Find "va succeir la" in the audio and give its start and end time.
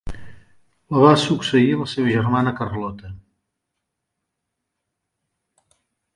1.03-1.85